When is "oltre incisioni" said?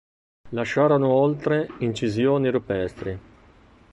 1.09-2.49